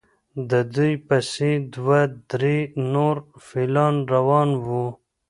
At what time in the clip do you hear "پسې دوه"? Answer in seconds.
1.07-1.99